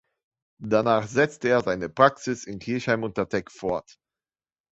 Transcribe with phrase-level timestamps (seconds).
[0.63, 3.99] Danach setzte er seine Praxis in Kirchheim unter Teck fort.